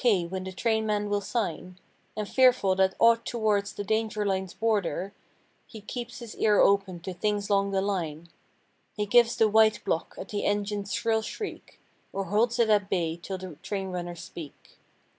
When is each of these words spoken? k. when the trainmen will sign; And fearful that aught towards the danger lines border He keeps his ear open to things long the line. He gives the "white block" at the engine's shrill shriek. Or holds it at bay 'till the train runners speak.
k. 0.01 0.25
when 0.25 0.43
the 0.45 0.51
trainmen 0.51 1.09
will 1.11 1.21
sign; 1.21 1.77
And 2.17 2.27
fearful 2.27 2.73
that 2.77 2.95
aught 2.97 3.23
towards 3.23 3.73
the 3.73 3.83
danger 3.83 4.25
lines 4.25 4.51
border 4.51 5.13
He 5.67 5.79
keeps 5.79 6.17
his 6.17 6.35
ear 6.37 6.59
open 6.59 7.01
to 7.01 7.13
things 7.13 7.51
long 7.51 7.69
the 7.69 7.83
line. 7.83 8.29
He 8.95 9.05
gives 9.05 9.35
the 9.35 9.47
"white 9.47 9.85
block" 9.85 10.15
at 10.17 10.29
the 10.29 10.43
engine's 10.43 10.91
shrill 10.91 11.21
shriek. 11.21 11.79
Or 12.11 12.23
holds 12.23 12.57
it 12.57 12.71
at 12.71 12.89
bay 12.89 13.15
'till 13.15 13.37
the 13.37 13.55
train 13.57 13.89
runners 13.89 14.21
speak. 14.23 14.79